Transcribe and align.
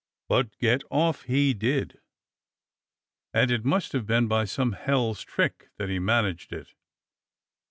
But 0.27 0.57
get 0.57 0.81
off 0.89 1.25
he 1.25 1.53
did, 1.53 1.99
and 3.35 3.51
it 3.51 3.63
must 3.63 3.91
have 3.91 4.07
been 4.07 4.27
by 4.27 4.45
some 4.45 4.71
hell's 4.71 5.21
trick 5.23 5.69
that 5.77 5.89
he 5.89 5.99
managed 5.99 6.51
it. 6.51 6.73